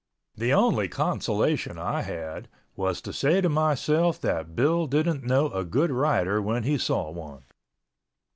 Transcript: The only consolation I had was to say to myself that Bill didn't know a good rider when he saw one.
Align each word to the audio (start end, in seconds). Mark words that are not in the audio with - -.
The 0.35 0.51
only 0.51 0.87
consolation 0.87 1.77
I 1.77 2.01
had 2.01 2.47
was 2.75 3.01
to 3.03 3.13
say 3.13 3.39
to 3.39 3.49
myself 3.49 4.19
that 4.21 4.55
Bill 4.55 4.87
didn't 4.87 5.23
know 5.23 5.51
a 5.51 5.63
good 5.63 5.91
rider 5.91 6.41
when 6.41 6.63
he 6.63 6.79
saw 6.79 7.11
one. 7.11 7.43